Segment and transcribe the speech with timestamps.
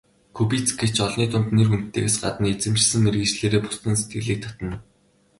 [0.35, 4.75] Кубицчек олны дунд нэр хүндтэйгээс гадна эзэмшсэн мэргэжлээрээ бусдын сэтгэлийг татна.